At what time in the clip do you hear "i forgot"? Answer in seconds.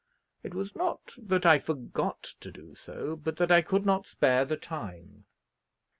1.45-2.23